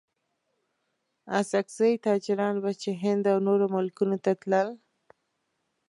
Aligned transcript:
اڅګزي 1.37 1.91
تاجران 2.05 2.55
به 2.63 2.71
چې 2.81 2.89
هند 3.03 3.23
او 3.31 3.37
نورو 3.47 3.65
ملکونو 3.75 4.17
ته 4.23 4.31
تلل. 4.41 4.69